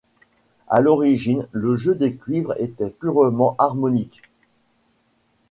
[0.67, 4.23] À l'origine, le jeu des cuivres était purement harmoniques.